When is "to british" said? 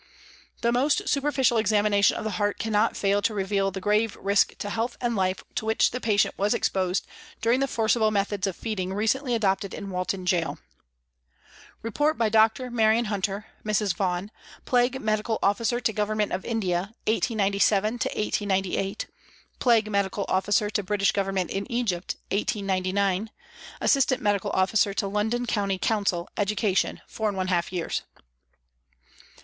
20.71-21.11